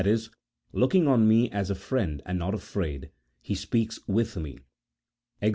[0.03, 0.17] e.
[0.73, 4.57] looking on me as a friend and not afraid, he speaks with me
[5.43, 5.49] (cf.